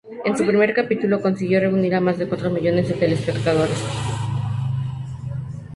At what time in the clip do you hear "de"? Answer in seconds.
2.17-2.27, 2.87-2.95